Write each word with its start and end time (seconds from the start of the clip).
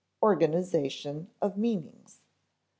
Organization 0.23 1.29
of 1.43 1.57
Meanings. 1.59 2.21